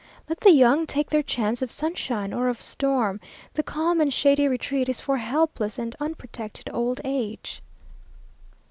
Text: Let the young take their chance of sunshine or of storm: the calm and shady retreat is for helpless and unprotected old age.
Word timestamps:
Let 0.27 0.39
the 0.39 0.49
young 0.51 0.87
take 0.87 1.11
their 1.11 1.21
chance 1.21 1.61
of 1.61 1.69
sunshine 1.69 2.33
or 2.33 2.47
of 2.47 2.59
storm: 2.59 3.19
the 3.53 3.61
calm 3.61 4.01
and 4.01 4.11
shady 4.11 4.47
retreat 4.47 4.89
is 4.89 4.99
for 4.99 5.17
helpless 5.17 5.77
and 5.77 5.95
unprotected 5.99 6.71
old 6.73 6.99
age. 7.03 7.61